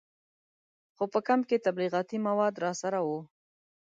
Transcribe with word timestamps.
خو 0.95 1.03
په 1.13 1.19
کمپ 1.27 1.43
کې 1.49 1.63
تبلیغاتي 1.65 2.17
مواد 2.27 2.53
راسره 2.65 2.99
وو. 3.07 3.19